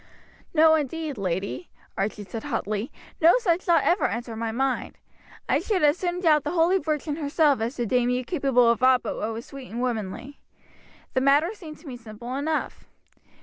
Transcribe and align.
"No, 0.51 0.73
indeed, 0.73 1.15
lady," 1.19 1.69
Archie 1.95 2.23
said 2.23 2.45
hotly. 2.45 2.91
"No 3.21 3.37
such 3.37 3.61
thought 3.61 3.83
ever 3.83 4.05
entered 4.07 4.37
my 4.37 4.51
mind. 4.51 4.97
I 5.47 5.59
should 5.59 5.83
as 5.83 5.95
soon 5.99 6.19
doubt 6.21 6.43
the 6.43 6.49
holy 6.53 6.79
Virgin 6.79 7.17
herself 7.17 7.61
as 7.61 7.75
to 7.75 7.85
deem 7.85 8.09
you 8.09 8.23
capable 8.25 8.67
of 8.67 8.81
aught 8.81 9.03
but 9.03 9.17
what 9.17 9.31
was 9.31 9.45
sweet 9.45 9.69
and 9.69 9.79
womanly. 9.79 10.39
The 11.13 11.21
matter 11.21 11.51
seemed 11.53 11.77
to 11.81 11.87
me 11.87 11.97
simple 11.97 12.33
enough. 12.35 12.87